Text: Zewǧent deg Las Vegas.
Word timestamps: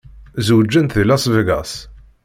Zewǧent 0.47 0.95
deg 0.97 1.07
Las 1.07 1.25
Vegas. 1.33 1.71